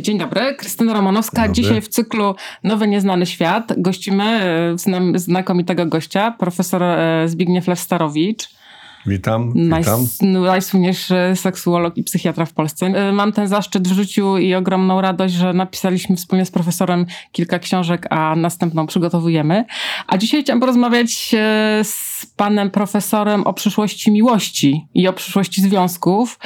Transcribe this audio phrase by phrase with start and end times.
[0.00, 1.42] Dzień dobry, Krystyna Romanowska.
[1.42, 1.54] Dobry.
[1.54, 8.48] Dzisiaj w cyklu Nowy Nieznany Świat gościmy e, znam, znakomitego gościa, profesor e, Zbigniew Lewstarowicz.
[9.06, 10.06] Witam, witam.
[10.22, 12.86] najsłynniejszy seksuolog i psychiatra w Polsce.
[12.86, 17.58] E, Mam ten zaszczyt w życiu i ogromną radość, że napisaliśmy wspólnie z profesorem kilka
[17.58, 19.64] książek, a następną przygotowujemy.
[20.06, 26.38] A dzisiaj chciałam porozmawiać e, z panem profesorem o przyszłości miłości i o przyszłości związków.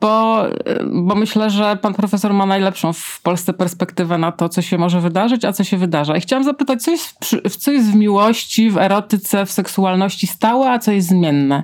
[0.00, 0.44] Bo,
[0.92, 5.00] bo myślę, że pan profesor ma najlepszą w Polsce perspektywę na to, co się może
[5.00, 6.16] wydarzyć, a co się wydarza.
[6.16, 7.18] I chciałam zapytać, co jest,
[7.58, 11.62] co jest w miłości, w erotyce, w seksualności stałe, a co jest zmienne?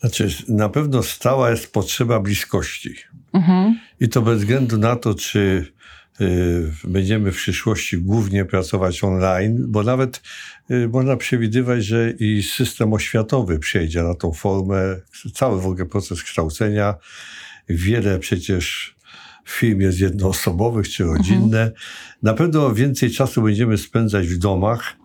[0.00, 2.94] Znaczy, na pewno stała jest potrzeba bliskości.
[3.32, 3.80] Mhm.
[4.00, 5.72] I to bez względu na to, czy y,
[6.84, 10.22] będziemy w przyszłości głównie pracować online, bo nawet
[10.70, 15.00] y, można przewidywać, że i system oświatowy przejdzie na tą formę,
[15.34, 16.94] cały w ogóle proces kształcenia.
[17.68, 18.96] Wiele przecież
[19.48, 21.72] firm jest jednoosobowych czy rodzinne.
[22.22, 24.96] Na pewno więcej czasu będziemy spędzać w domach,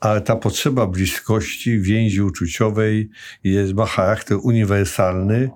[0.00, 3.10] ale ta potrzeba bliskości, więzi uczuciowej
[3.44, 5.50] jest, ma charakter uniwersalny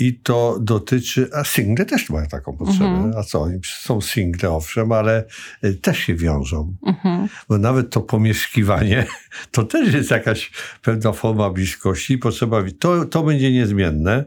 [0.00, 2.86] i to dotyczy, a single też mają taką potrzebę.
[2.86, 3.16] Mhm.
[3.16, 5.24] A co, oni są single owszem, ale
[5.64, 6.74] y, też się wiążą.
[6.86, 7.28] Mhm.
[7.48, 9.06] Bo nawet to pomieszkiwanie,
[9.52, 10.50] to też jest jakaś
[10.82, 14.24] pewna forma bliskości i potrzeba, to, to będzie niezmienne,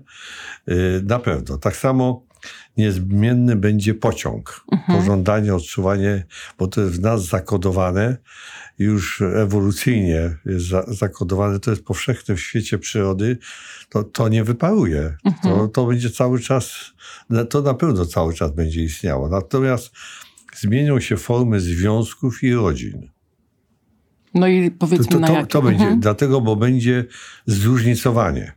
[0.70, 1.58] y, na pewno.
[1.58, 2.26] Tak samo
[2.78, 5.00] niezmienny będzie pociąg, Mhm.
[5.00, 6.26] pożądanie, odczuwanie,
[6.58, 8.18] bo to jest w nas zakodowane,
[8.80, 13.38] już ewolucyjnie jest za, zakodowane, to jest powszechne w świecie przyrody,
[13.90, 15.18] to, to nie wyparuje.
[15.24, 15.70] To, Mhm.
[15.70, 16.94] to będzie cały czas,
[17.50, 19.30] to na pewno cały czas będzie istniało.
[19.30, 19.92] Natomiast
[20.56, 23.10] zmienią się formy związków i rodzin.
[24.34, 25.48] No i To, powiedzmy to, na to, jakie.
[25.48, 26.00] to będzie, Mhm.
[26.00, 27.06] dlatego, bo będzie
[27.46, 28.52] zróżnicowanie.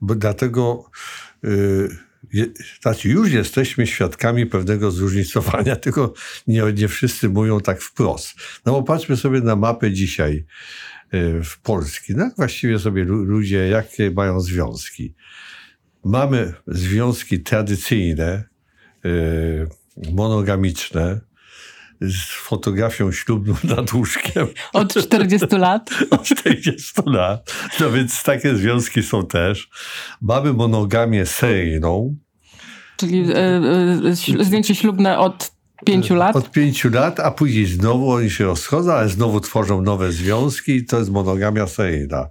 [0.00, 0.90] Bo dlatego,
[1.42, 1.88] yy,
[2.82, 6.14] znaczy już jesteśmy świadkami pewnego zróżnicowania, tylko
[6.46, 8.34] nie, nie wszyscy mówią tak wprost.
[8.66, 10.46] No bo patrzmy sobie na mapę dzisiaj
[11.12, 12.14] yy, w Polski.
[12.16, 15.14] No właściwie sobie lu- ludzie, jakie mają związki?
[16.04, 18.44] Mamy związki tradycyjne,
[19.04, 19.68] yy,
[20.12, 21.20] monogamiczne,
[22.00, 24.46] z fotografią ślubną nad łóżkiem.
[24.72, 25.90] Od 40 lat.
[26.10, 27.52] od 40 lat.
[27.80, 29.68] No więc takie związki są też.
[30.20, 32.16] Mamy monogamię seryjną.
[32.96, 33.60] Czyli e, e,
[34.12, 35.52] śl- zdjęcie ślubne od
[35.84, 36.36] 5 lat.
[36.36, 40.84] Od pięciu lat, a później znowu oni się rozchodzą, ale znowu tworzą nowe związki i
[40.84, 42.26] to jest monogamia seryjna.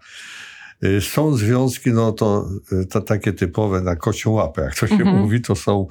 [0.84, 4.94] Y, Są związki, no to, y, to takie typowe na kocią łapę, jak to się
[4.96, 5.18] Mhm.
[5.18, 5.88] mówi, to są,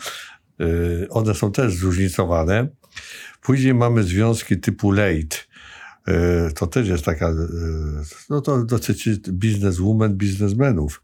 [0.60, 2.68] y, one są też zróżnicowane.
[3.44, 5.36] Później mamy związki typu late.
[6.08, 7.34] Y, To też jest taka, y,
[8.30, 11.02] no to dotyczy bizneswoman, biznesmenów.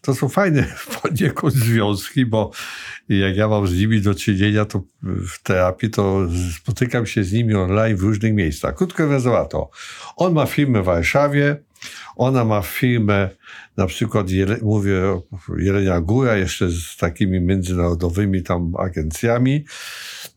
[0.00, 0.66] To są fajne
[1.02, 2.50] poniekąd związki, bo
[3.08, 7.54] jak ja mam z nimi do czynienia to w terapii, to spotykam się z nimi
[7.54, 8.74] online w różnych miejscach.
[8.74, 9.70] Krótko mówiąc na to.
[10.16, 11.56] On ma firmę w Warszawie,
[12.16, 13.28] ona ma firmę,
[13.76, 15.22] na przykład Jele, mówię o
[15.58, 19.64] Jelenia Góra, jeszcze z takimi międzynarodowymi tam agencjami.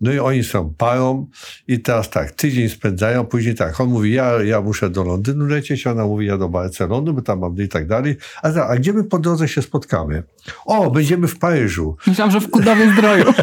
[0.01, 1.27] No i oni są parą
[1.67, 5.87] i teraz tak, tydzień spędzają, później tak, on mówi, ja, ja muszę do Londynu lecieć,
[5.87, 8.17] ona mówi, ja do Barcelony, bo tam mam i tak dalej.
[8.41, 10.23] A, za, a gdzie my po drodze się spotkamy?
[10.65, 11.97] O, będziemy w Paryżu.
[12.07, 13.33] Myślałam, że w Kudowie Zdroju.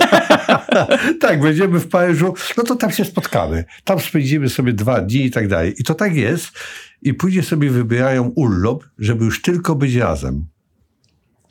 [1.21, 3.65] tak, będziemy w Paryżu, no to tam się spotkamy.
[3.85, 5.75] Tam spędzimy sobie dwa dni i tak dalej.
[5.79, 6.49] I to tak jest.
[7.03, 10.47] I później sobie wybierają urlop, żeby już tylko być razem.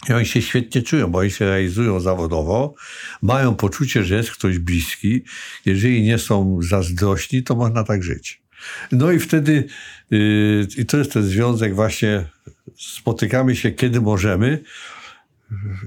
[0.09, 2.73] I oni się świetnie czują, bo oni się realizują zawodowo,
[3.21, 5.23] mają poczucie, że jest ktoś bliski.
[5.65, 8.41] Jeżeli nie są zazdrośni, to można tak żyć.
[8.91, 9.67] No i wtedy,
[10.11, 12.25] yy, i to jest ten związek właśnie,
[12.77, 14.63] spotykamy się kiedy możemy,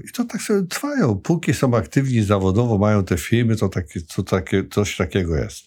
[0.09, 1.15] i to tak sobie trwają.
[1.15, 5.65] Póki są aktywni zawodowo, mają te firmy, to, takie, to takie, coś takiego jest.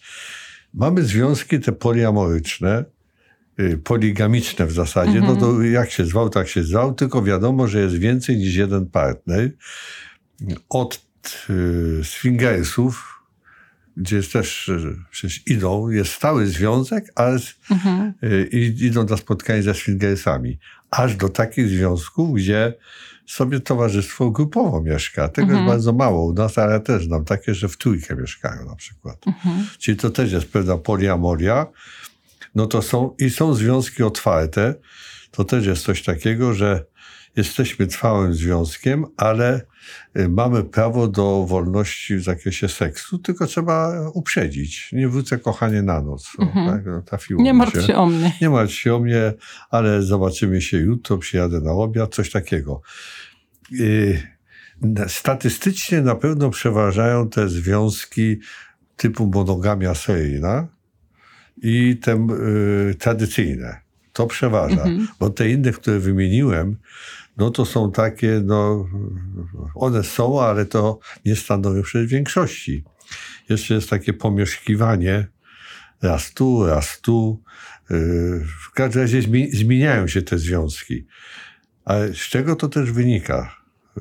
[0.73, 2.85] Mamy związki te poliamoryczne,
[3.83, 5.21] poligamiczne w zasadzie.
[5.21, 8.85] No to jak się zwał, tak się zwał, tylko wiadomo, że jest więcej niż jeden
[8.85, 9.51] partner.
[10.69, 11.07] Od
[11.49, 13.17] y, swingersów
[13.97, 14.79] gdzie jest też, e,
[15.11, 17.59] przecież idą, jest stały związek, ale z,
[18.23, 20.59] e, i, idą na spotkanie ze swingersami.
[20.91, 22.73] Aż do takich związków, gdzie
[23.25, 25.29] sobie towarzystwo grupowo mieszka.
[25.29, 28.75] Tego jest bardzo mało u nas, ale też znam takie, że w trójkę mieszkają na
[28.75, 29.25] przykład.
[29.79, 31.65] Czyli to też jest pewna poliamoria.
[32.55, 34.73] No to są, i są związki otwarte.
[35.31, 36.85] To też jest coś takiego, że
[37.35, 39.61] jesteśmy trwałym związkiem, ale
[40.19, 44.89] y, mamy prawo do wolności w zakresie seksu, tylko trzeba uprzedzić.
[44.93, 46.27] Nie wrócę kochanie na noc.
[46.39, 46.85] No, tak?
[46.85, 48.31] no, trafiło Nie martw się o mnie.
[48.41, 49.33] nie martw się o mnie,
[49.69, 52.81] ale zobaczymy się jutro, przyjadę na obiad, coś takiego.
[54.81, 58.37] Na- Statystycznie na pewno przeważają te związki
[58.95, 60.67] typu monogamia seryjna
[61.61, 63.81] i te yy, tradycyjne.
[64.13, 64.85] To przeważa,
[65.19, 66.77] bo te inne, które wymieniłem,
[67.37, 68.87] no to są takie, no
[69.75, 72.83] one są, ale to nie stanowią przecież większości.
[73.49, 75.27] Jeszcze jest takie pomieszkiwanie,
[76.01, 77.43] raz tu, raz tu.
[77.89, 81.05] Yy, W każdym razie zmi- zmieniają się te związki.
[81.85, 83.55] Ale z czego to też wynika?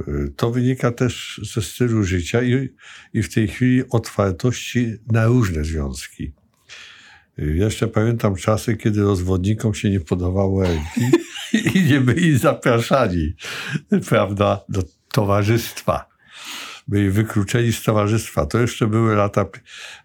[0.06, 2.69] Yy, To wynika też ze stylu życia i,
[3.12, 6.32] i w tej chwili otwartości na różne związki.
[7.38, 11.00] Jeszcze pamiętam czasy, kiedy rozwodnikom się nie podobało ręki
[11.75, 13.35] i nie byli zapraszani,
[14.09, 16.17] prawda, do towarzystwa
[16.88, 18.47] byli wykluczeni z towarzystwa.
[18.47, 19.47] To jeszcze były lata,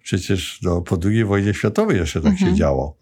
[0.03, 2.97] przecież no, po II wojnie światowej jeszcze tak się działo.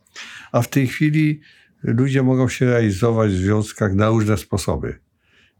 [0.52, 1.42] A w tej chwili
[1.84, 5.00] ludzie mogą się realizować w związkach na różne sposoby.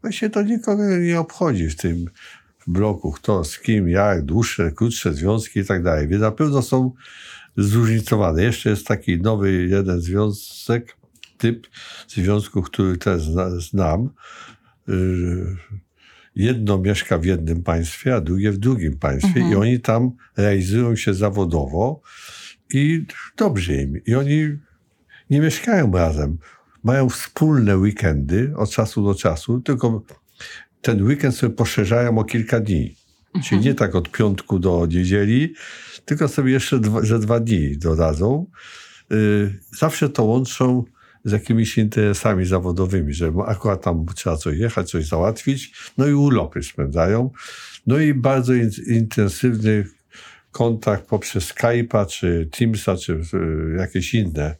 [0.02, 2.04] Właśnie to nikogo nie obchodzi w tym
[2.66, 6.08] bloku, kto z kim, jak, dłuższe, krótsze związki i tak dalej.
[6.08, 6.92] Więc na pewno są
[7.62, 8.42] zróżnicowane.
[8.42, 10.96] Jeszcze jest taki nowy jeden związek,
[11.38, 11.66] typ
[12.08, 14.10] związku, który też zna, znam.
[14.88, 15.56] Yy,
[16.34, 21.14] jedno mieszka w jednym państwie, a drugie w drugim państwie i oni tam realizują się
[21.14, 22.02] zawodowo
[22.74, 24.04] i dobrze im.
[24.06, 24.56] I oni
[25.30, 26.38] nie mieszkają razem.
[26.82, 30.04] Mają wspólne weekendy od czasu do czasu, tylko
[30.82, 32.96] ten weekend sobie poszerzają o kilka dni.
[33.44, 35.54] Czyli nie tak od piątku do niedzieli,
[36.04, 38.46] tylko sobie jeszcze dwa, ze dwa dni dodadzą.
[39.10, 40.84] Yy, zawsze to łączą
[41.24, 46.62] z jakimiś interesami zawodowymi, że akurat tam trzeba coś jechać, coś załatwić, no i urlopy
[46.62, 47.30] spędzają.
[47.86, 49.84] No i bardzo in, intensywny
[50.52, 54.56] kontakt poprzez Skype'a, czy Teamsa, czy y, jakieś inne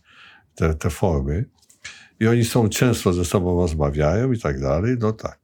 [0.55, 1.45] te, te formy.
[2.21, 5.40] I oni są często ze sobą rozmawiają i tak dalej, no tak.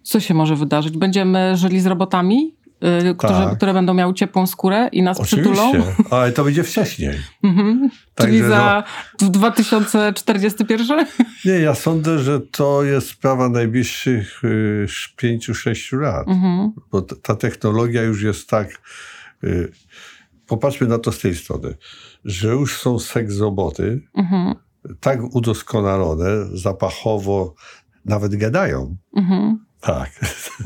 [0.02, 0.98] co się może wydarzyć?
[0.98, 3.56] Będziemy żyli z robotami, y, Tak.
[3.56, 5.70] które będą miały ciepłą skórę i nas przytulą?
[5.70, 7.14] Oczywiście, ale to będzie wcześniej.
[7.44, 7.90] Mhm.
[8.14, 8.84] Czyli za
[9.18, 11.06] 2041?
[11.44, 14.86] Nie, ja sądzę, że to jest sprawa najbliższych y,
[15.22, 16.28] 5-6 lat.
[16.28, 16.72] Mhm.
[16.92, 18.68] Bo ta technologia już jest tak.
[19.44, 19.72] Y,
[20.46, 21.74] popatrzmy na to z tej strony,
[22.24, 24.54] że już są seks roboty Mhm.
[25.00, 27.54] tak udoskonalone, zapachowo,
[28.04, 28.96] nawet gadają.
[29.16, 29.65] Mhm.
[29.80, 30.10] Tak.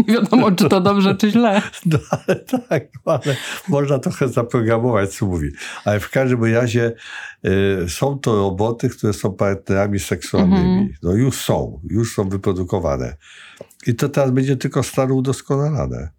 [0.09, 1.63] Nie wiadomo, czy to dobrze, czy źle.
[1.87, 3.37] No ale tak, ale
[3.69, 5.49] można trochę zaprogramować, co mówi.
[5.85, 6.93] Ale w każdym razie
[7.85, 10.81] y, są to roboty, które są partnerami seksualnymi.
[10.81, 10.89] Mhm.
[11.03, 13.17] No już są, już są wyprodukowane.
[13.87, 16.11] I to teraz będzie tylko stale udoskonalane.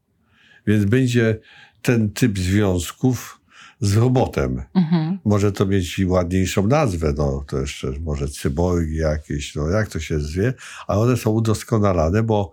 [0.68, 1.40] Więc będzie
[1.82, 3.41] ten typ związków
[3.82, 4.64] z robotem.
[4.76, 5.20] Mhm.
[5.26, 10.20] Może to mieć ładniejszą nazwę, no to jeszcze może cyborgi jakieś, no jak to się
[10.20, 10.54] zwie,
[10.88, 12.52] a one są udoskonalane, bo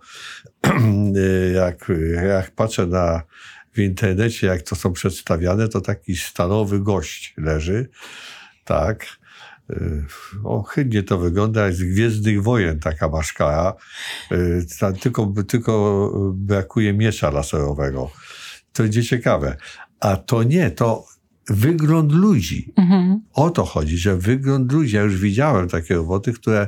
[1.55, 1.91] jak,
[2.27, 3.21] jak patrzę na
[3.73, 7.89] w internecie, jak to są przedstawiane, to taki stalowy gość leży,
[8.65, 9.05] tak,
[9.69, 10.05] y,
[10.43, 13.73] Ohydnie to wygląda, jak z Gwiezdnych Wojen taka maszkara.
[14.31, 14.65] Y,
[15.01, 18.11] Tylko, tylko brakuje miecza laserowego.
[18.73, 19.57] To będzie ciekawe.
[19.99, 21.05] A to nie, to
[21.49, 22.73] wygląd ludzi.
[22.75, 23.21] Mhm.
[23.33, 24.95] O to chodzi, że wygląd ludzi.
[24.95, 26.67] Ja już widziałem takie roboty, które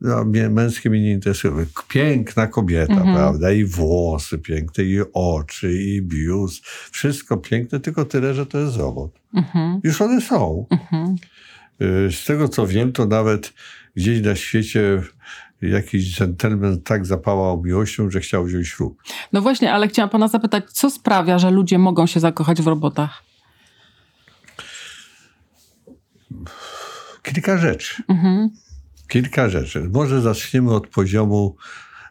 [0.00, 1.54] no, mnie, męskie mnie nie interesują.
[1.88, 3.14] Piękna kobieta, Mhm.
[3.16, 3.52] prawda?
[3.52, 6.66] I włosy piękne, i oczy, i biust.
[6.66, 9.10] Wszystko piękne, tylko tyle, że to jest robot.
[9.34, 9.80] Mhm.
[9.84, 10.66] Już one są.
[10.70, 11.16] Mhm.
[11.82, 13.52] Y, Z tego co wiem, to nawet
[13.96, 15.02] gdzieś na świecie
[15.62, 19.02] jakiś dżentelmen tak zapałał miłością, że chciał wziąć ślub.
[19.32, 23.22] No właśnie, ale chciałam pana zapytać, co sprawia, że ludzie mogą się zakochać w robotach?
[27.32, 28.02] Kilka rzeczy.
[28.08, 28.50] Mhm.
[29.08, 29.88] Kilka rzeczy.
[29.92, 31.56] Może zaczniemy od poziomu,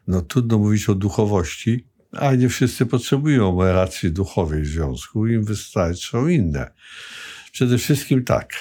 [0.08, 6.28] no trudno mówić o duchowości, a nie wszyscy potrzebują relacji duchowej w związku, im wystarczą
[6.28, 6.72] inne.
[7.52, 8.54] Przede wszystkim tak,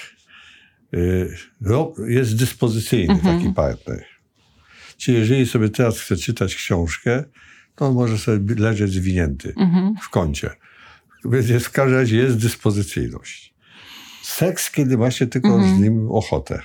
[0.94, 1.36] y,
[2.08, 3.38] jest dyspozycyjny Mhm.
[3.38, 4.04] taki partner.
[4.96, 7.24] Czyli jeżeli sobie teraz chce czytać książkę,
[7.76, 9.94] to on może sobie leżeć zwinięty Mhm.
[10.02, 10.50] w kącie.
[11.24, 13.54] Więc jest, w każdym razie jest dyspozycyjność.
[14.26, 15.76] Seks, kiedy ma się tylko Mhm.
[15.76, 16.62] z nim ochotę.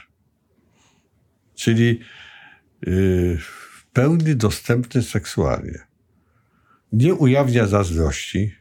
[1.55, 1.99] Czyli
[2.81, 5.79] yy, w pełni dostępny seksualnie.
[6.91, 8.51] Nie ujawnia zazdrości,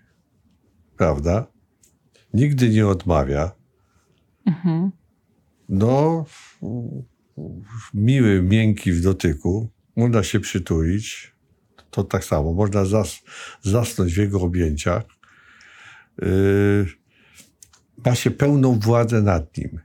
[0.96, 1.46] prawda?
[2.34, 3.52] Nigdy nie odmawia.
[4.46, 4.90] Mhm.
[5.68, 6.24] No,
[7.94, 9.70] miły, miękki w dotyku.
[9.96, 11.32] Można się przytulić.
[11.90, 12.52] To tak samo.
[12.52, 13.20] Można zas,
[13.62, 15.02] zasnąć w jego objęciach.
[16.22, 16.99] Yy,
[18.06, 19.80] ma się pełną władzę nad nim.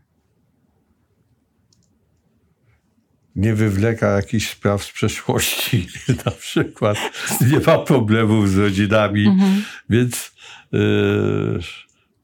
[3.36, 5.88] Nie wywleka jakichś spraw z przeszłości,
[6.26, 6.98] na przykład.
[7.52, 9.64] Nie ma problemów z rodzinami, Mhm.
[9.90, 10.32] więc
[10.72, 11.60] yy,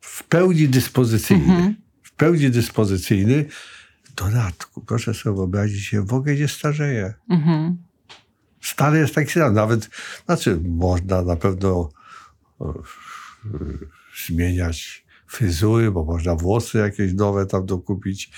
[0.01, 1.53] w pełni dyspozycyjny.
[1.53, 1.75] Mhm.
[2.03, 3.45] W pełni dyspozycyjny.
[4.03, 7.13] W dodatku, proszę sobie wyobrazić, się w ogóle nie starzeje.
[7.29, 7.77] Mhm.
[8.61, 9.53] Stary jest taki sam.
[9.53, 9.89] Nawet,
[10.25, 11.89] znaczy, można na pewno
[12.61, 12.65] e,
[14.27, 18.31] zmieniać fryzury, bo można włosy jakieś nowe tam dokupić,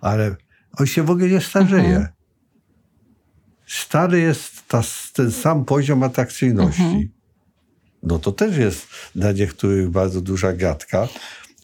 [0.00, 0.36] ale
[0.78, 1.96] on się w ogóle nie starzeje.
[1.96, 2.08] Mhm.
[3.66, 6.82] Stary jest ta, ten sam poziom atrakcyjności.
[6.82, 7.08] Mhm.
[8.02, 11.08] No to też jest dla niektórych bardzo duża gadka,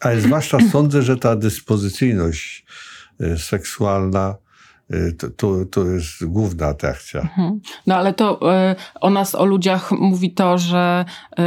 [0.01, 2.67] ale zwłaszcza sądzę, że ta dyspozycyjność
[3.21, 4.37] e, seksualna
[4.91, 7.21] e, to, to, to jest główna atrakcja.
[7.21, 7.61] Mhm.
[7.87, 8.41] No ale to
[8.73, 11.05] y, o nas, o ludziach mówi to, że
[11.39, 11.43] y,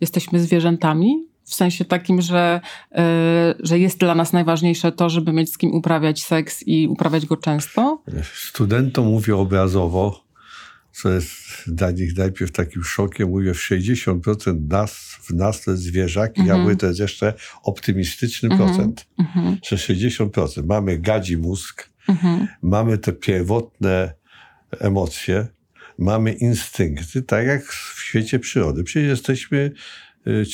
[0.00, 1.27] jesteśmy zwierzętami.
[1.48, 2.60] W sensie takim, że,
[2.92, 2.96] y,
[3.60, 7.36] że jest dla nas najważniejsze to, żeby mieć z kim uprawiać seks i uprawiać go
[7.36, 8.02] często.
[8.34, 10.24] Studentom mówię obrazowo,
[10.92, 11.30] co jest
[11.66, 13.28] dla nich najpierw takim szokiem.
[13.28, 16.62] Mówię, w 60% nas, w nas to jest zwierzak i ja Mhm.
[16.62, 18.68] mówię, to jest jeszcze optymistyczny Mhm.
[18.70, 19.56] procent, Mhm.
[19.68, 20.66] że 60%.
[20.66, 22.48] Mamy gadzi mózg, Mhm.
[22.62, 24.14] mamy te pierwotne
[24.80, 25.46] emocje,
[25.98, 28.84] mamy instynkty, tak jak w świecie przyrody.
[28.84, 29.72] Przecież jesteśmy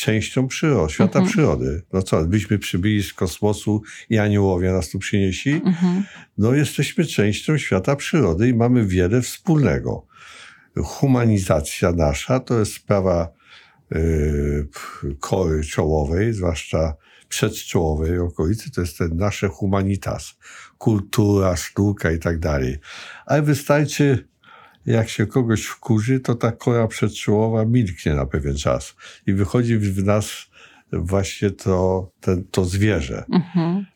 [0.00, 1.26] częścią przyrody, świata Mhm.
[1.26, 1.82] przyrody.
[1.92, 5.52] No co, byśmy przybyli z kosmosu i aniołowie nas tu przynieśli?
[5.52, 6.04] Mhm.
[6.38, 10.06] no jesteśmy częścią świata przyrody i mamy wiele wspólnego.
[10.76, 13.28] Humanizacja nasza to jest sprawa
[13.90, 14.68] yy,
[15.20, 16.94] kory czołowej, zwłaszcza
[17.28, 20.34] przedczołowej okolicy, to jest ten nasze humanitas,
[20.78, 22.78] kultura, sztuka i tak dalej.
[23.26, 24.28] Ale wystarczy,
[24.86, 28.94] jak się kogoś wkurzy, to ta kora przedczołowa milknie na pewien czas
[29.26, 30.46] i wychodzi w nas
[30.92, 33.24] właśnie to, ten, to zwierzę.
[33.32, 33.86] Mhm.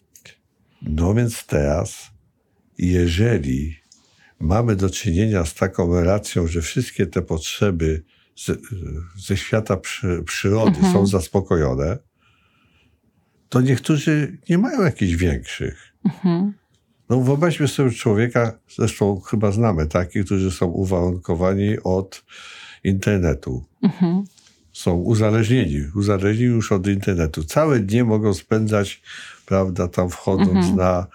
[0.83, 2.11] No więc teraz,
[2.79, 3.77] jeżeli
[4.41, 8.05] mamy do czynienia z taką relacją, że wszystkie te potrzeby
[8.37, 8.55] ze,
[9.17, 10.93] ze świata przy, przyrody Mhm.
[10.93, 11.99] są zaspokojone,
[13.49, 15.95] to niektórzy nie mają jakichś większych.
[16.05, 16.55] Mhm.
[17.09, 22.25] No wyobraźmy sobie człowieka, zresztą chyba znamy takich, którzy są uwarunkowani od
[22.85, 23.65] internetu.
[23.83, 24.25] Mhm.
[24.73, 27.45] Są uzależnieni, uzależnieni już od internetu.
[27.45, 29.03] Całe dnie mogą spędzać,
[29.47, 30.77] prawda, tam wchodząc Mhm.
[30.77, 31.07] na,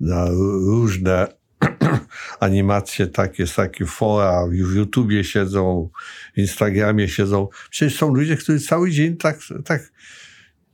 [0.00, 0.30] na
[0.66, 1.26] różne
[2.40, 5.88] animacje takie, takie fora, w YouTubie siedzą,
[6.34, 7.48] w Instagramie siedzą.
[7.70, 9.92] Przecież są ludzie, którzy cały dzień tak, tak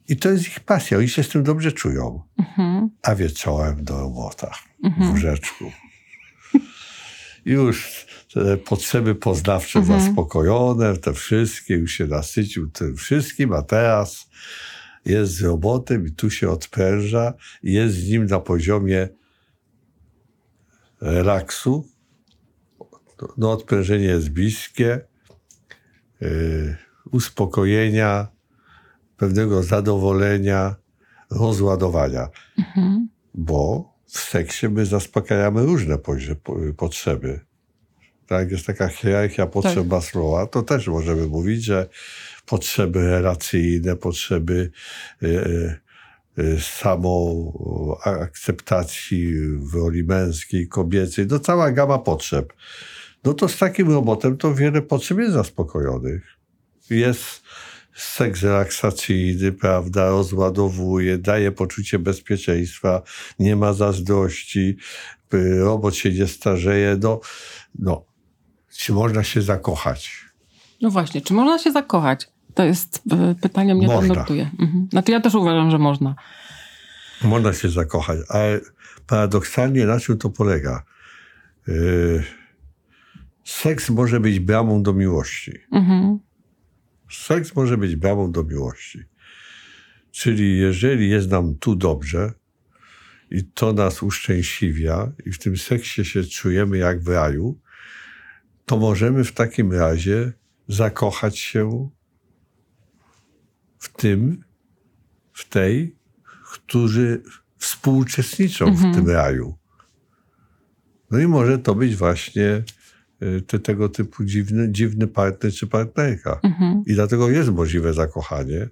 [0.09, 2.23] i to jest ich pasja, oni się z tym dobrze czują.
[2.39, 2.91] Mhm.
[3.03, 4.51] A wieczorem do robota
[4.83, 5.11] w Mhm.
[5.11, 5.73] łóżeczku.
[7.45, 10.01] Już te potrzeby poznawcze Mhm.
[10.01, 14.31] zaspokojone, te wszystkie, już się nasycił tym wszystkim, a teraz
[15.05, 19.09] jest z robotem i tu się odpręża i jest z nim na poziomie
[21.01, 21.89] relaksu.
[23.37, 25.01] No, odprężenie jest bliskie,
[26.21, 26.77] yy,
[27.11, 28.29] uspokojenia,
[29.17, 30.75] pewnego zadowolenia,
[31.31, 32.29] rozładowania
[32.59, 33.09] Mhm.
[33.35, 35.99] bo w seksie my zaspokajamy różne
[36.77, 37.41] potrzeby.
[38.27, 39.87] Tak, jest taka hierarchia potrzeb Tak.
[39.87, 41.89] Maslowa, to też możemy mówić, że
[42.47, 44.71] potrzeby relacyjne, potrzeby
[45.23, 45.79] y, y,
[46.39, 52.53] y, samoakceptacji w roli męskiej, kobiecej, no cała gama potrzeb.
[53.25, 56.23] No to z takim robotem to wiele potrzeb jest zaspokojonych.
[56.91, 57.43] Jest
[57.95, 63.03] seks relaksacyjny, prawda, rozładowuje, daje poczucie bezpieczeństwa,
[63.39, 64.77] nie ma zazdrości,
[65.35, 67.21] y, robot się nie starzeje, no,
[67.79, 68.05] no.
[68.77, 70.25] Czy można się zakochać?
[70.83, 72.29] No właśnie, czy można się zakochać?
[72.55, 74.15] To jest y, pytanie mnie Można.
[74.15, 74.51] nurtuje.
[74.61, 74.89] Mhm.
[74.91, 76.15] Znaczy ja też uważam, że można.
[77.23, 78.61] Można się zakochać, ale
[79.07, 80.83] paradoksalnie na czym to polega?
[81.69, 82.25] Yy,
[83.45, 85.53] seks może być bramą do miłości.
[85.73, 86.19] Mhm.
[87.17, 89.05] Seks może być bramą do miłości.
[90.11, 92.33] Czyli jeżeli jest nam tu dobrze
[93.31, 97.61] i to nas uszczęśliwia i w tym seksie się czujemy jak w raju,
[98.67, 100.33] to możemy w takim razie
[100.69, 101.91] zakochać się
[103.79, 104.45] w tym,
[105.33, 105.97] w tej,
[106.53, 107.23] którzy
[107.59, 109.59] współuczestniczą w tym raju.
[111.11, 112.65] No i może to być właśnie
[113.25, 116.41] y, te, tego typu dziwny, dziwny partner czy partnerka.
[116.43, 116.83] Mhm.
[116.87, 118.69] I dlatego jest możliwe zakochanie.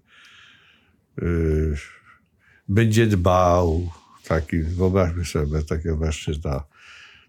[1.22, 1.76] Yy,
[2.68, 3.90] będzie dbał,
[4.28, 6.64] taki, wyobraźmy sobie takiego mężczyzna,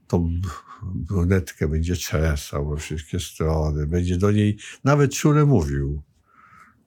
[0.07, 0.41] tą
[0.83, 6.01] brunetkę będzie czesał we wszystkie strony, będzie do niej nawet czule mówił.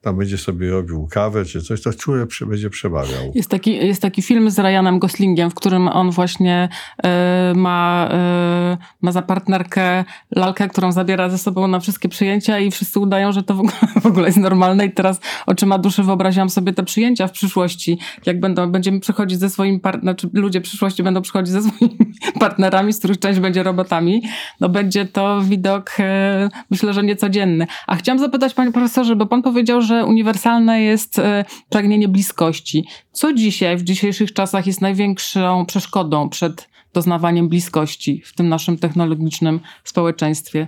[0.07, 1.91] Tam będzie sobie robił kawę czy coś, to
[2.29, 3.33] przy- będzie przemawiał.
[3.35, 6.69] Jest taki, jest taki film z Ryanem Goslingiem, w którym on właśnie
[7.05, 10.05] e, ma, e, ma za partnerkę
[10.37, 13.75] lalkę, którą zabiera ze sobą na wszystkie przyjęcia i wszyscy udają, że to w ogóle,
[14.03, 18.41] w ogóle jest normalne i teraz oczyma duszy wyobraziłam sobie te przyjęcia w przyszłości, jak
[18.41, 21.99] będą, będziemy przychodzić ze swoimi partnerami, czy ludzie w przyszłości będą przychodzić ze swoimi
[22.41, 24.23] partnerami, z których część będzie robotami,
[24.61, 27.67] no będzie to widok, e, myślę, że niecodzienny.
[27.87, 32.89] A chciałam zapytać panie profesorze, bo pan powiedział, że uniwersalne jest e, pragnienie bliskości.
[33.13, 39.61] Co dzisiaj, w dzisiejszych czasach jest największą przeszkodą przed doznawaniem bliskości w tym naszym technologicznym
[39.85, 40.67] społeczeństwie?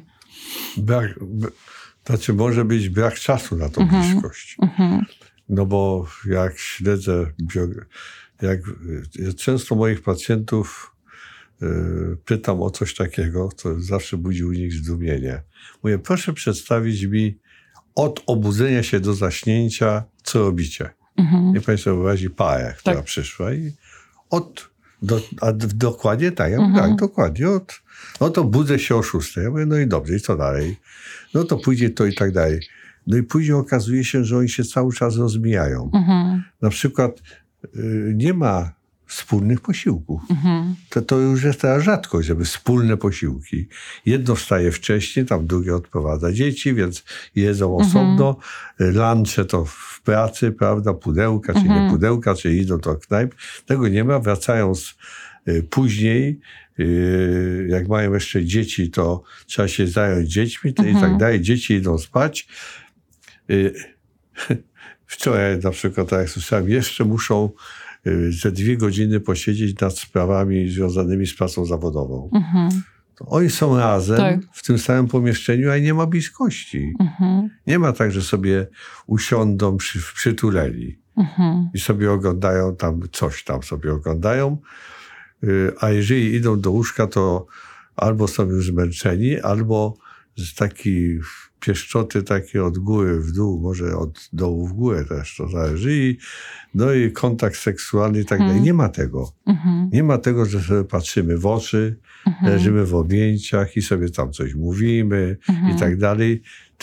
[0.76, 1.20] Brak,
[2.06, 4.56] znaczy może być brak czasu na tą bliskość.
[4.62, 5.04] Mhm.
[5.48, 7.26] No bo jak śledzę,
[8.42, 8.60] jak
[9.18, 10.94] y, często moich pacjentów
[11.62, 11.66] y,
[12.24, 15.42] pytam o coś takiego, to zawsze budzi u nich zdumienie.
[15.82, 17.38] Mówię, proszę przedstawić mi
[17.98, 20.90] od obudzenia się do zaśnięcia, co robicie.
[21.16, 21.52] Mhm.
[21.52, 23.04] Nie Państwo wyobrazi parę, która Tak.
[23.04, 23.72] przyszła i
[24.30, 24.70] od,
[25.02, 26.74] do, a dokładnie tak, ja Mhm.
[26.88, 27.80] tak, dokładnie, od,
[28.20, 29.36] no to budzę się o 6.
[29.36, 30.76] Ja mówię, no i dobrze, i co dalej?
[31.34, 32.60] No to pójdzie to i tak dalej.
[33.06, 35.90] No i później okazuje się, że oni się cały czas rozmijają.
[35.94, 36.42] Mhm.
[36.62, 37.22] Na przykład
[37.76, 38.72] y, nie ma
[39.08, 40.22] wspólnych posiłków.
[40.30, 40.74] Mhm.
[40.88, 43.68] To, to już jest teraz rzadkość, żeby wspólne posiłki.
[44.06, 47.04] Jedno wstaje wcześniej, tam drugie odprowadza dzieci, więc
[47.34, 48.36] jedzą osobno.
[48.78, 51.90] Lunche to w pracy, prawda, pudełka, czy nie Mhm.
[51.90, 53.34] pudełka, czy idą do knajp.
[53.66, 54.18] Tego nie ma.
[54.18, 54.94] Wracają z,
[55.48, 56.40] y, później,
[56.80, 61.10] y, jak mają jeszcze dzieci, to trzeba się zająć dziećmi to i Mhm.
[61.10, 61.40] tak dalej.
[61.40, 62.48] Dzieci idą spać.
[63.50, 63.74] Y,
[65.06, 67.50] Wczoraj na przykład, tak jak słyszałem, jeszcze muszą
[68.30, 72.30] ze dwie godziny posiedzieć nad sprawami związanymi z pracą zawodową.
[72.34, 72.68] Mhm.
[73.26, 74.40] Oni są razem Tak.
[74.52, 76.94] w tym samym pomieszczeniu, a nie ma bliskości.
[77.00, 77.50] Mhm.
[77.66, 78.66] Nie ma tak, że sobie
[79.06, 81.70] usiądą przy, przytuleni Mhm.
[81.74, 84.58] i sobie oglądają tam coś tam sobie oglądają.
[85.44, 87.46] Y, A jeżeli idą do łóżka, to
[87.96, 89.96] albo są już zmęczeni, albo
[90.36, 91.20] z takiej
[91.60, 95.96] pieszczoty takie od góry w dół, może od dołu w górę też, to zależy.
[95.96, 96.16] I,
[96.74, 98.46] no i kontakt seksualny i tak dalej.
[98.52, 98.64] Mhm.
[98.64, 99.32] Nie ma tego.
[99.46, 99.90] Mhm.
[99.92, 102.52] Nie ma tego, że sobie patrzymy w oczy, Mhm.
[102.52, 105.76] leżymy w objęciach i sobie tam coś mówimy Mhm.
[105.76, 106.42] i tak dalej.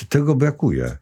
[0.10, 0.98] Tego brakuje.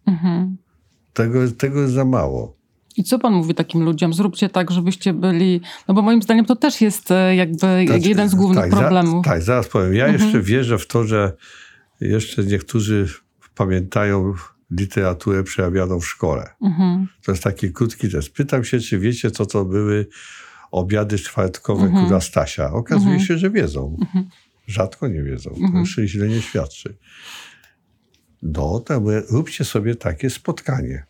[1.13, 2.57] Tego, tego jest za mało.
[2.97, 4.13] I co pan mówi takim ludziom?
[4.13, 5.61] Zróbcie tak, żebyście byli.
[5.87, 8.79] No bo moim zdaniem to też jest e, jakby Znaczy, jeden z głównych tak, za-
[8.79, 9.25] problemów.
[9.25, 9.93] tak, zaraz powiem.
[9.93, 11.33] Ja jeszcze wierzę w to, że
[12.01, 13.07] jeszcze niektórzy
[13.55, 14.33] pamiętają
[14.71, 16.49] literaturę przerabianą w szkole.
[16.61, 17.07] Mhm.
[17.25, 18.29] To jest taki krótki test.
[18.33, 20.07] Pytam się, czy wiecie, co to były
[20.71, 22.05] obiady czwartkowe Mhm.
[22.05, 22.71] króla Stasia.
[22.71, 23.27] Okazuje Mhm.
[23.27, 23.97] się, że wiedzą.
[24.01, 24.29] Mhm.
[24.67, 25.49] Rzadko nie wiedzą.
[25.49, 25.79] To Mhm.
[25.79, 26.97] jeszcze źle nie świadczy.
[28.41, 31.05] No, to róbcie sobie takie spotkanie.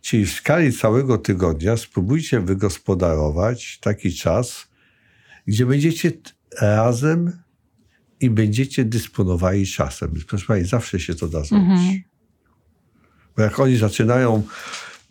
[0.00, 4.68] Czyli w skali całego tygodnia spróbujcie wygospodarować taki czas,
[5.46, 6.12] gdzie będziecie
[6.60, 7.32] razem
[8.20, 10.14] i będziecie dysponowali czasem.
[10.28, 11.68] Proszę Pani, zawsze się to da zrobić.
[11.70, 12.02] Mhm.
[13.36, 14.42] Bo jak oni zaczynają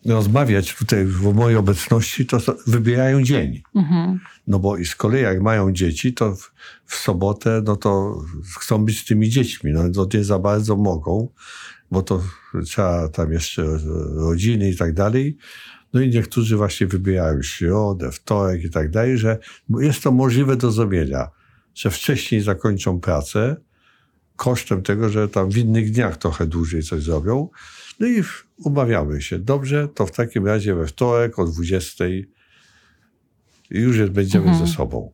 [0.06, 3.62] rozmawiać tutaj w mojej obecności, to wybierają dzień.
[3.76, 4.20] Mhm.
[4.48, 6.52] No bo i z kolei jak mają dzieci, to w,
[6.86, 8.22] w sobotę, no to
[8.60, 9.72] chcą być z tymi dziećmi.
[9.72, 11.30] No to nie za bardzo mogą,
[11.92, 12.24] bo to
[12.66, 13.80] trzeba tam jeszcze
[14.16, 15.38] rodziny i tak dalej.
[15.94, 19.38] No i niektórzy właśnie wybierają środę, wtorek i tak dalej, że
[19.80, 21.28] jest to możliwe do zrobienia,
[21.76, 23.56] że wcześniej zakończą pracę
[24.36, 27.50] kosztem tego, że tam w innych dniach trochę dłużej coś zrobią.
[28.00, 28.24] No i
[28.58, 29.40] umawiamy się.
[29.40, 32.26] Dobrze, to w takim razie we wtorek o 20 i
[33.70, 34.68] już będziemy Mhm.
[34.68, 35.12] ze sobą.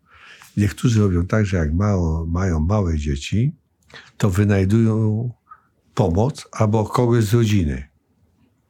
[0.58, 3.56] Niektórzy robią tak, że jak mało, mają małe dzieci,
[4.17, 5.30] to wynajdują
[5.93, 7.89] pomoc albo kogoś z rodziny.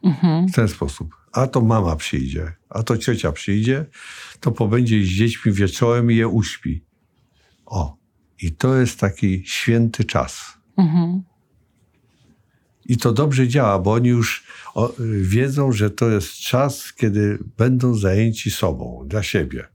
[0.04, 0.48] Mhm.
[0.48, 1.16] W ten sposób.
[1.32, 3.86] A to mama przyjdzie, a to ciocia przyjdzie,
[4.40, 6.86] to pobędzie z dziećmi wieczorem i je uśpi.
[7.72, 7.98] O,
[8.42, 10.58] i to jest taki święty czas.
[10.78, 11.24] Mhm.
[12.86, 17.94] I to dobrze działa, bo oni już o, wiedzą, że to jest czas, kiedy będą
[17.94, 19.68] zajęci sobą, dla siebie.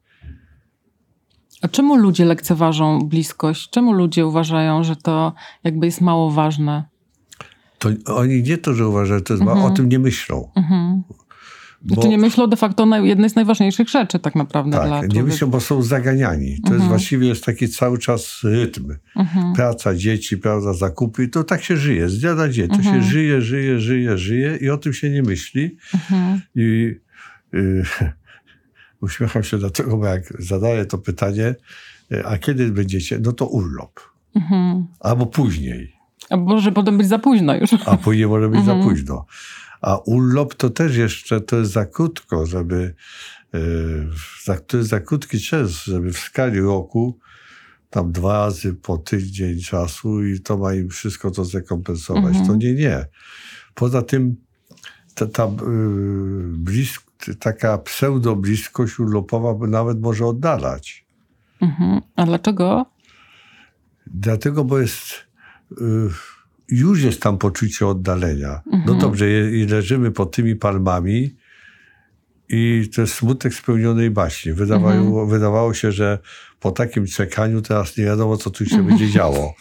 [1.63, 3.71] A czemu ludzie lekceważą bliskość?
[3.71, 5.33] Czemu ludzie uważają, że to
[5.65, 6.85] jakby jest mało ważne?
[7.79, 9.59] To oni nie to, że uważają, że to jest Mhm.
[9.59, 10.51] mało, o tym nie myślą.
[10.55, 11.03] Mhm.
[11.89, 15.03] Bo, Znaczy nie myślą de facto o jednej z najważniejszych rzeczy tak naprawdę dla tak,
[15.03, 15.27] nie człowieka.
[15.27, 16.47] myślą, bo są zaganiani.
[16.47, 16.89] To jest Mhm.
[16.89, 18.95] właściwie jest taki cały czas rytm.
[19.17, 19.55] Mhm.
[19.55, 21.25] Praca, dzieci, prawda, zakupy.
[21.25, 22.69] I to tak się żyje, z dnia na dzień.
[22.69, 22.95] To Mhm.
[23.03, 25.77] się żyje, żyje, żyje, żyje i o tym się nie myśli.
[25.95, 26.41] Mhm.
[26.55, 26.95] I
[27.55, 27.83] y,
[29.03, 31.55] uśmiecham się dlatego, bo jak zadaję to pytanie,
[32.13, 33.19] y, a kiedy będziecie?
[33.23, 34.01] No to urlop.
[34.37, 34.87] Mhm.
[35.01, 35.97] Albo później.
[36.31, 37.71] A może potem być za późno już.
[37.87, 38.83] A później może być Mhm.
[38.83, 39.27] za późno.
[39.81, 42.95] A urlop to też jeszcze, to jest za krótko, żeby,
[44.45, 47.19] za, to jest za krótki czas, żeby w skali roku
[47.91, 52.25] tam dwa razy po tydzień czasu i to ma im wszystko to zrekompensować.
[52.37, 52.47] Mhm.
[52.47, 53.07] To nie, nie.
[53.75, 54.37] Poza tym
[55.15, 55.49] ta, ta,
[56.49, 57.03] blisk,
[57.39, 61.07] taka pseudo-bliskość urlopowa nawet może oddalać.
[61.61, 62.01] Mhm.
[62.17, 62.87] A dlaczego?
[64.07, 65.27] Dlatego, bo jest.
[65.73, 66.36] y,
[66.69, 68.61] już jest tam poczucie oddalenia.
[68.67, 68.99] No Mhm.
[68.99, 71.37] dobrze, je- i leżymy pod tymi palmami
[72.49, 74.53] i to jest smutek spełnionej baśni.
[74.53, 75.29] Wydawało, Mhm.
[75.29, 76.19] wydawało się, że
[76.61, 79.55] po takim czekaniu teraz nie wiadomo, co tu się będzie działo.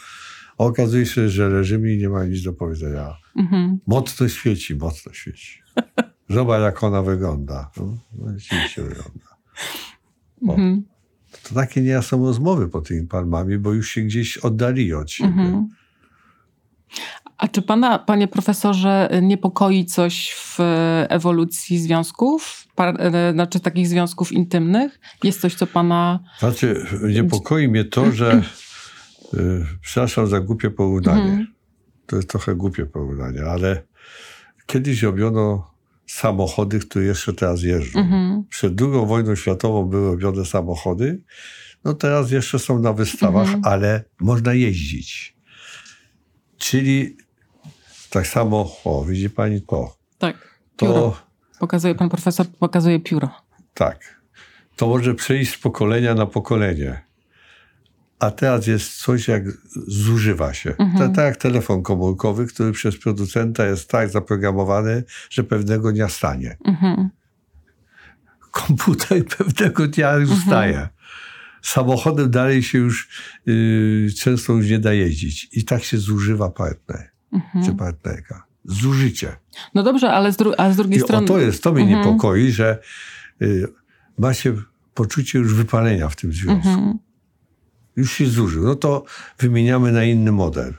[0.58, 3.14] Okazuje się, że leżymy i nie ma nic do powiedzenia.
[3.36, 3.78] Mhm.
[3.86, 5.62] Mocno świeci, mocno świeci.
[6.30, 7.70] Zobacz, jak ona wygląda.
[7.76, 9.36] No, no, rzeczywiście wygląda.
[10.48, 10.82] Mhm.
[11.42, 15.66] To takie nie są rozmowy pod tymi palmami, bo już się gdzieś oddali od siebie.
[17.38, 22.66] A czy pana, panie profesorze, niepokoi coś w e, ewolucji związków?
[22.74, 25.00] Par, e, znaczy takich związków intymnych?
[25.24, 26.20] Jest coś, co pana...
[26.38, 28.42] Znaczy, niepokoi mnie to, że
[29.34, 31.22] y, przepraszam za głupie porównanie.
[31.22, 31.46] Mhm.
[32.06, 33.82] To jest trochę głupie porównanie, ale
[34.66, 35.70] kiedyś robiono
[36.06, 37.98] samochody, które jeszcze teraz jeżdżą.
[38.00, 38.44] Mhm.
[38.48, 41.22] Przed II wojną światową były robione samochody,
[41.84, 43.62] no teraz jeszcze są na wystawach, Mhm.
[43.64, 45.35] ale można jeździć.
[46.58, 47.16] Czyli
[48.10, 50.36] tak samo, o, widzi pani to, Tak.
[50.76, 50.92] Pióro.
[50.94, 51.26] to
[51.60, 53.30] Pokazuje pan profesor, pokazuje pióro.
[53.74, 54.20] Tak.
[54.76, 57.02] To może przejść z pokolenia na pokolenie.
[58.18, 59.42] A teraz jest coś, jak
[59.86, 60.70] zużywa się.
[60.78, 60.98] Mhm.
[60.98, 66.56] Tak, tak jak telefon komórkowy, który przez producenta jest tak zaprogramowany, że pewnego dnia stanie.
[66.64, 67.10] Mhm.
[68.50, 70.46] Komputer pewnego dnia już Mhm.
[70.48, 70.88] staje.
[71.66, 73.08] Samochodem dalej się już
[73.46, 75.48] yy, często już nie da jeździć.
[75.52, 77.76] I tak się zużywa partner czy Mhm.
[77.76, 78.46] partnerka.
[78.64, 79.36] Zużycie.
[79.74, 81.26] No dobrze, ale z, dru- a z drugiej I o strony...
[81.26, 82.00] to jest, to mnie Mhm.
[82.06, 82.78] niepokoi, że
[83.42, 83.66] y,
[84.18, 84.56] ma się
[84.94, 86.68] poczucie już wypalenia w tym związku.
[86.68, 86.98] Mhm.
[87.96, 88.64] Już się zużył.
[88.64, 89.04] No to
[89.38, 90.74] wymieniamy na inny model.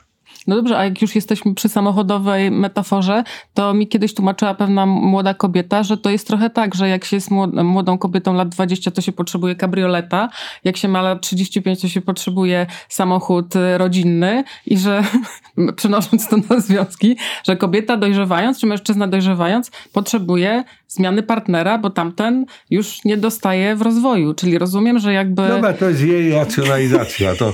[0.48, 5.34] No dobrze, a jak już jesteśmy przy samochodowej metaforze, to mi kiedyś tłumaczyła pewna młoda
[5.34, 8.90] kobieta, że to jest trochę tak, że jak się jest młod- młodą kobietą lat 20,
[8.90, 10.28] to się potrzebuje kabrioleta,
[10.64, 15.02] jak się ma lat 35, to się potrzebuje samochód y, rodzinny i że
[15.76, 22.46] przenosząc to na związki, że kobieta dojrzewając, czy mężczyzna dojrzewając, potrzebuje zmiany partnera, bo tamten
[22.70, 24.34] już nie dostaje w rozwoju.
[24.34, 25.48] Czyli rozumiem, że jakby...
[25.48, 27.34] Dobra, to jest jej racjonalizacja.
[27.34, 27.52] To,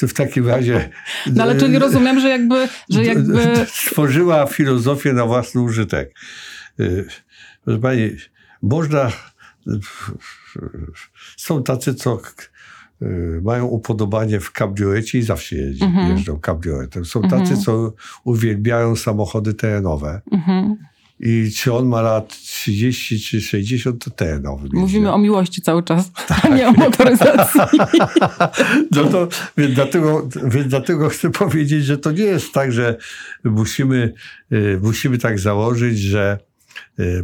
[0.00, 0.90] to w takim razie...
[1.34, 6.14] No ale czyli rozumiem, że jakby, że jakby Stworzyła filozofię na własny użytek.
[6.80, 7.04] Y,
[7.64, 8.10] Proszę pani,
[8.62, 9.12] można...
[11.36, 12.20] Są tacy, co
[13.02, 16.10] y, mają upodobanie w kabriolecie i zawsze Mhm.
[16.10, 17.04] jeżdżą kabrioletem.
[17.04, 17.60] Są tacy, Mhm.
[17.60, 17.92] co
[18.24, 20.20] uwielbiają samochody terenowe.
[20.32, 20.76] Mhm.
[21.22, 24.10] I czy on ma lat 30 czy 60, to
[24.60, 24.76] będzie.
[24.76, 26.44] Mówimy o miłości cały czas, Tak.
[26.44, 27.60] a nie o motoryzacji.
[28.96, 32.96] No to, więc dlatego, więc dlatego chcę powiedzieć, że to nie jest tak, że
[33.44, 34.14] musimy,
[34.52, 36.38] y, musimy tak założyć, że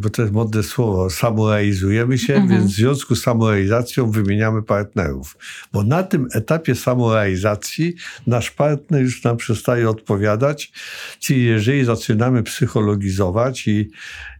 [0.01, 2.51] bo to jest modne słowo, samorealizujemy się, Mhm.
[2.61, 5.37] więc w związku z samorealizacją wymieniamy partnerów.
[5.73, 7.95] Bo na tym etapie samorealizacji
[8.27, 10.73] nasz partner już nam przestaje odpowiadać.
[11.21, 13.91] Czyli jeżeli zaczynamy psychologizować i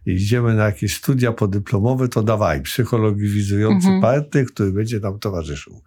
[0.05, 4.01] i idziemy na jakieś studia podyplomowe, to dawaj, psychologizujący Mhm.
[4.01, 5.81] partner, który będzie nam towarzyszył.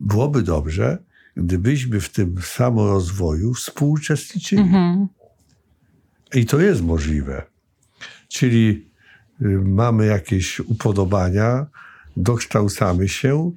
[0.00, 0.98] Byłoby dobrze,
[1.36, 4.62] gdybyśmy w tym samorozwoju współuczestniczyli.
[4.62, 5.06] Mhm.
[6.34, 7.42] I to jest możliwe.
[8.28, 8.90] Czyli
[9.42, 11.66] y, mamy jakieś upodobania,
[12.16, 13.52] dokształcamy się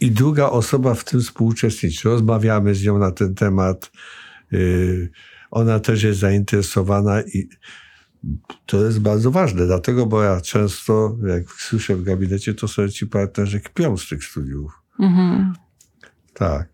[0.00, 2.08] i druga osoba w tym współuczestniczy.
[2.08, 3.90] Rozmawiamy z nią na ten temat.
[4.52, 5.10] y,
[5.50, 7.48] Ona też jest zainteresowana i
[8.66, 13.06] to jest bardzo ważne, dlatego, bo ja często, jak słyszę w gabinecie, to sobie ci
[13.06, 14.72] partnerzy kpią z tych studiów.
[14.98, 15.54] Mhm.
[16.34, 16.68] Tak.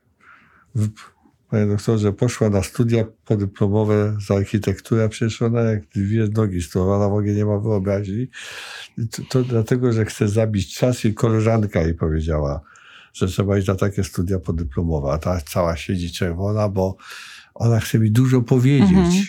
[1.53, 7.09] Panie doktorze, poszła na studia podyplomowe z architektury, a przecież ona jak dwie nogi stoła,
[7.09, 8.27] w ogóle nie ma wyobraźni.
[9.11, 12.61] To, to dlatego, że chce zabić czas i koleżanka jej powiedziała,
[13.13, 16.97] że trzeba iść na takie studia podyplomowe, a ta cała siedzi czerwona, bo
[17.55, 18.91] ona chce mi dużo powiedzieć.
[18.91, 19.25] Mhm.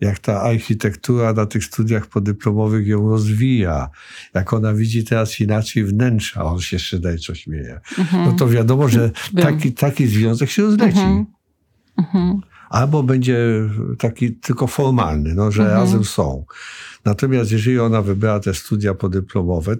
[0.00, 3.88] Jak ta architektura na tych studiach podyplomowych ją rozwija,
[4.34, 7.80] jak ona widzi teraz inaczej wnętrza, on się szyderczo śmieje.
[7.98, 8.24] Mhm.
[8.24, 10.98] No to wiadomo, że taki, taki związek się rozleci.
[10.98, 11.26] Mhm.
[11.98, 12.40] Mhm.
[12.70, 13.38] Albo będzie
[13.98, 15.80] taki tylko formalny, no, że Mhm.
[15.80, 16.44] razem są.
[17.04, 19.76] Natomiast jeżeli ona wybrała te studia podyplomowe,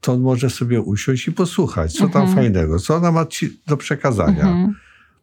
[0.00, 2.34] to on może sobie usiąść i posłuchać, co tam Mhm.
[2.34, 4.42] fajnego, co ona ma ci do przekazania.
[4.42, 4.74] Mhm.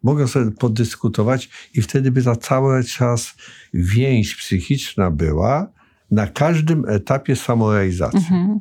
[0.04, 3.36] Mogą sobie podyskutować i wtedy by ta cały czas
[3.73, 5.67] więź psychiczna była
[6.12, 8.19] na każdym etapie samorealizacji.
[8.19, 8.60] Mhm.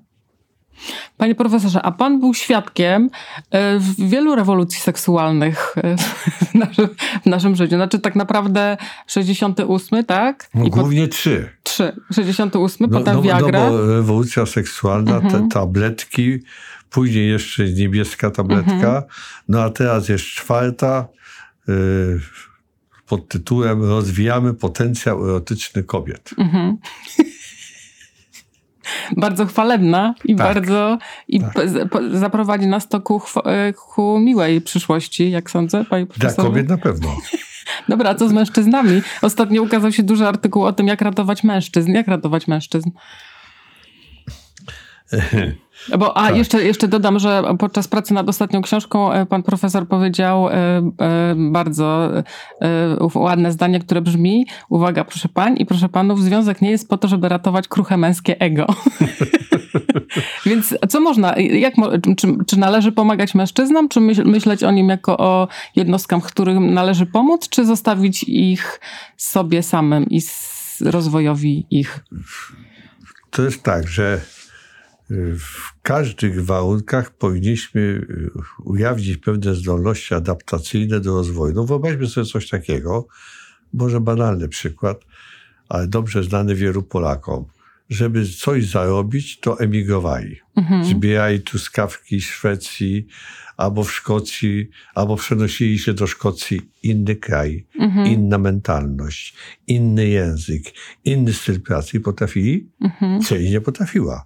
[1.17, 3.11] Panie profesorze, a pan był świadkiem
[3.51, 5.97] e, w wielu rewolucji seksualnych e,
[6.47, 6.89] w naszym,
[7.23, 7.75] w naszym życiu.
[7.77, 10.49] Znaczy tak naprawdę 68, tak?
[10.55, 11.49] No, po, głównie trzy.
[11.63, 11.93] 3.
[12.15, 13.71] 68, No, potem no, no Viagra.
[13.71, 15.33] bo rewolucja seksualna, Mhm.
[15.49, 16.39] te tabletki,
[16.91, 19.03] później jeszcze niebieska tabletka, Mhm.
[19.49, 21.09] no a teraz jest czwarta
[21.69, 22.21] y,
[23.07, 26.31] pod tytułem Rozwijamy potencjał erotyczny kobiet.
[26.39, 26.77] Mhm.
[29.17, 30.47] bardzo chwalebna i Tak.
[30.47, 30.99] bardzo
[31.29, 31.53] i Tak.
[32.13, 36.49] zaprowadzi nas to ku, e, ku miłej przyszłości, jak sądzę, panie Dla profesorze.
[36.49, 37.17] kobiet na pewno.
[37.89, 39.03] Dobra, a co z mężczyznami?
[39.23, 41.91] Ostatnio ukazał się duży artykuł o tym, jak ratować mężczyzn.
[41.93, 42.91] Jak ratować mężczyzn?
[45.99, 46.37] Bo, a Tak.
[46.37, 51.35] jeszcze, jeszcze dodam, że podczas pracy nad ostatnią książką e, pan profesor powiedział e, e,
[51.37, 52.11] bardzo
[53.15, 57.09] ładne zdanie, które brzmi uwaga, proszę pań i proszę panów, związek nie jest po to,
[57.09, 58.67] żeby ratować kruche męskie ego.
[60.47, 61.75] Więc co można, jak,
[62.17, 67.07] czy, czy należy pomagać mężczyznom, czy myśl, myśleć o nim jako o jednostkach, którym należy
[67.07, 68.81] pomóc, czy zostawić ich
[69.17, 70.21] sobie samym i
[70.81, 72.05] rozwojowi ich?
[73.31, 74.21] To jest tak, że
[75.39, 78.31] w każdych warunkach powinniśmy y,
[78.65, 81.55] ujawnić pewne zdolności adaptacyjne do rozwoju.
[81.55, 83.07] No wyobraźmy sobie coś takiego,
[83.73, 85.01] może banalny przykład,
[85.69, 87.45] ale dobrze znany wielu Polakom.
[87.91, 90.41] Żeby coś zarobić, to emigrowali.
[90.57, 90.85] Mhm.
[90.85, 93.07] Zbierali truskawki z Szwecji,
[93.57, 96.61] albo w Szkocji, albo przenosili się do Szkocji.
[96.83, 98.07] Inny kraj, Mhm.
[98.07, 99.35] inna mentalność,
[99.67, 100.63] inny język,
[101.05, 103.23] inny styl pracy i potrafili Mhm.
[103.23, 104.25] Część nie potrafiła.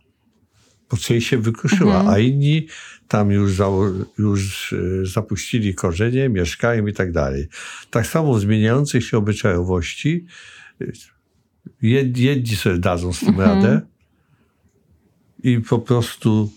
[0.92, 2.14] Bo część się wykruszyła, Mhm.
[2.14, 2.66] a inni
[3.08, 7.48] tam już, zało- już e, zapuścili korzenie, mieszkają i tak dalej.
[7.90, 10.26] Tak samo w zmieniających się obyczajowości
[10.80, 10.84] e,
[11.82, 13.48] jed- jedni sobie dadzą z tym Mhm.
[13.50, 13.80] radę
[15.42, 16.50] i po prostu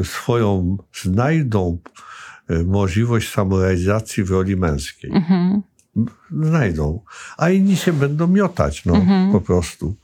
[0.00, 1.78] e, swoją znajdą
[2.66, 5.62] możliwość samorealizacji w roli męskiej Mhm.
[6.42, 7.00] znajdą,
[7.38, 9.32] a inni się będą miotać, no Mhm.
[9.32, 9.94] po prostu.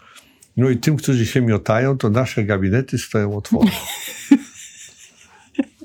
[0.57, 3.75] No i tym, którzy się miotają, to nasze gabinety stoją otworem.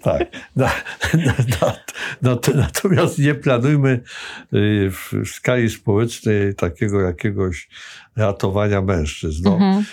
[0.03, 0.27] tak.
[0.55, 0.71] Na,
[1.13, 1.75] na, na,
[2.21, 3.99] na, natomiast nie planujmy
[4.53, 7.69] y, w, w skali społecznej takiego jakiegoś
[8.15, 9.43] ratowania mężczyzn.
[9.45, 9.84] No, Mhm.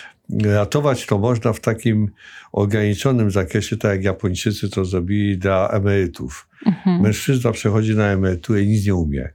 [0.45, 2.11] Ratować to można w takim
[2.53, 6.49] ograniczonym zakresie, tak jak Japończycy to zrobili dla emerytów.
[6.67, 7.01] Mhm.
[7.01, 9.29] Mężczyzna przechodzi na emeryturę i nic nie umie.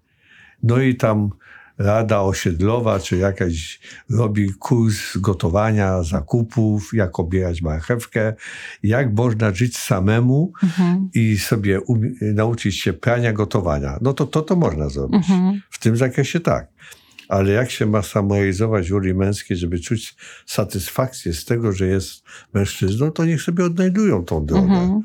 [0.63, 1.29] No i tam
[1.83, 8.33] rada osiedlowa, czy jakaś robi kurs gotowania, zakupów, jak obierać marchewkę,
[8.83, 11.09] jak można żyć samemu Mhm.
[11.13, 11.79] i sobie
[12.21, 13.97] nauczyć się prania, gotowania.
[14.01, 15.29] No to to, to można zrobić.
[15.29, 15.61] Mhm.
[15.69, 16.67] W tym zakresie tak.
[17.29, 20.15] Ale jak się ma samorealizować roli męskiej, żeby czuć
[20.45, 24.73] satysfakcję z tego, że jest mężczyzną, to niech sobie odnajdują tą drogę.
[24.73, 25.01] Mhm.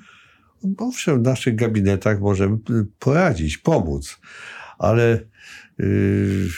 [0.79, 2.59] Owszem, w naszych gabinetach możemy
[2.99, 4.19] poradzić, pomóc,
[4.79, 5.21] ale
[5.79, 6.49] yy,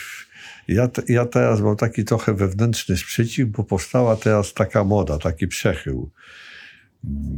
[0.67, 6.11] ja, ja teraz mam taki trochę wewnętrzny sprzeciw, bo powstała teraz taka moda, taki przechył,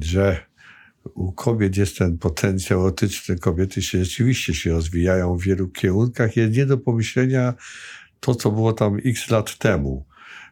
[0.02, 0.46] że
[1.04, 6.36] u kobiet jest ten potencjał erotyczny, kobiety się rzeczywiście się rozwijają w wielu kierunkach.
[6.36, 7.54] Jest nie do pomyślenia
[8.20, 10.06] to, co było tam x lat temu.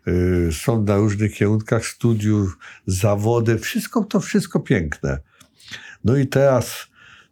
[0.06, 5.20] Yy, Są na różnych kierunkach studiów, zawody, wszystko to wszystko piękne.
[6.04, 6.90] No i teraz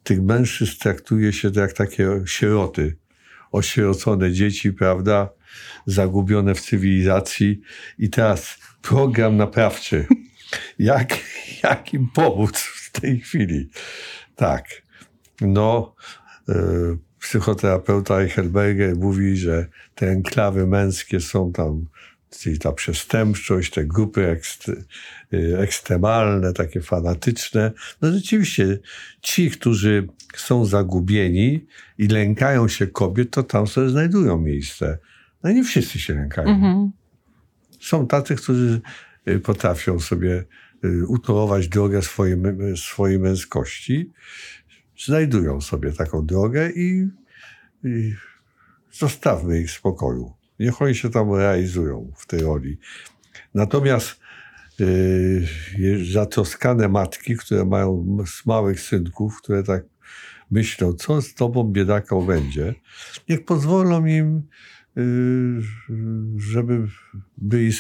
[0.09, 2.97] tych mężczyzn traktuje się jak takie sieroty,
[3.51, 5.29] osierocone dzieci, prawda,
[5.85, 7.61] zagubione w cywilizacji.
[7.99, 10.05] I teraz program naprawczy.
[10.79, 11.17] Jak,
[11.63, 13.69] jak im pomóc w tej chwili?
[14.35, 14.65] Tak.
[15.41, 15.95] No,
[16.49, 16.53] y,
[17.19, 21.85] psychoterapeuta Eichelberger mówi, że te enklawy męskie są tam
[22.29, 24.71] czyli ta przestępczość, te grupy ekst,
[25.33, 27.71] y, ekstremalne, takie fanatyczne.
[28.01, 28.79] No rzeczywiście,
[29.21, 31.65] ci, którzy są zagubieni
[31.97, 34.97] i lękają się kobiet, to tam sobie znajdują miejsce.
[35.43, 36.49] No nie wszyscy się lękają.
[36.49, 36.91] Mhm.
[37.79, 38.81] Są tacy, którzy
[39.27, 40.45] y, potrafią sobie
[40.85, 42.37] y, utorować drogę swojej,
[42.75, 44.11] swojej męskości,
[45.05, 47.07] znajdują sobie taką drogę i,
[47.83, 48.13] i
[48.91, 50.38] zostawmy ich w spokoju.
[50.59, 52.77] Niech oni się tam realizują w tej roli.
[53.53, 54.19] Natomiast
[54.81, 55.45] y,
[55.77, 59.83] je- zatroskane matki, które mają małych synków, które tak
[60.51, 62.75] myślą, co z tobą biedaką będzie,
[63.29, 64.41] niech pozwolą im,
[64.97, 65.61] y,
[66.37, 66.87] żeby
[67.37, 67.71] byli,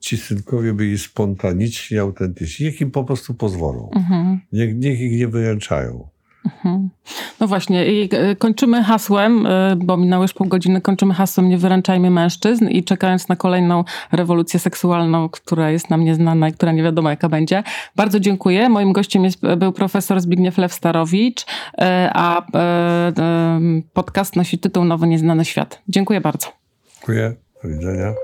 [0.00, 2.66] ci synkowie byli spontaniczni, autentyczni.
[2.66, 3.90] Niech im po prostu pozwolą.
[3.94, 4.40] Mhm.
[4.52, 6.08] Niech, niech ich nie wyręczają.
[6.44, 6.90] Mhm.
[7.40, 11.58] No właśnie, i e, kończymy hasłem, e, bo minęło już pół godziny, kończymy hasłem Nie
[11.58, 16.82] wyręczajmy mężczyzn i czekając na kolejną rewolucję seksualną, która jest nam nieznana i która nie
[16.82, 17.62] wiadomo jaka będzie.
[17.96, 18.68] Bardzo dziękuję.
[18.68, 21.46] Moim gościem jest, był profesor Zbigniew Lew-Starowicz,
[21.78, 23.60] e, a e, e,
[23.92, 25.82] podcast nosi tytuł Nowy Nieznany Świat.
[25.88, 26.48] Dziękuję bardzo.
[26.94, 27.34] Dziękuję.
[27.62, 28.14] Do widzenia.